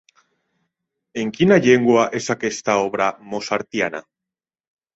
[1.23, 4.05] En quina llengua és aquesta obra mozartiana?